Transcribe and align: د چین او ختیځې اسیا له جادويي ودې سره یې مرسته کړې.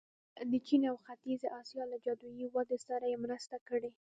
د 0.49 0.53
چین 0.67 0.81
او 0.91 0.95
ختیځې 1.05 1.47
اسیا 1.59 1.83
له 1.91 1.97
جادويي 2.05 2.45
ودې 2.49 2.77
سره 2.87 3.05
یې 3.11 3.17
مرسته 3.25 3.55
کړې. 3.67 3.91